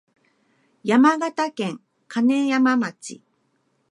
[0.83, 3.21] 山形県金山町